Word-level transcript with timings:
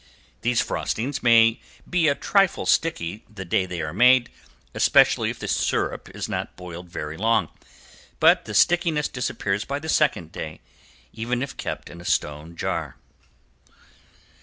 These 0.41 0.63
frostings 0.63 1.21
may 1.21 1.61
be 1.87 2.07
a 2.07 2.15
trifle 2.15 2.65
sticky 2.65 3.23
the 3.29 3.45
day 3.45 3.67
they 3.67 3.83
are 3.83 3.93
made, 3.93 4.31
especially 4.73 5.29
if 5.29 5.37
the 5.37 5.47
syrup 5.47 6.09
is 6.15 6.27
not 6.27 6.55
boiled 6.55 6.89
very 6.89 7.17
long, 7.17 7.49
but 8.19 8.45
the 8.45 8.55
stickiness 8.55 9.07
disappears 9.07 9.63
by 9.63 9.77
the 9.77 9.89
second 9.89 10.31
day, 10.31 10.59
even 11.13 11.43
if 11.43 11.55
kept 11.55 11.87
in 11.87 12.01
a 12.01 12.05
stone 12.05 12.55
jar. 12.55 12.95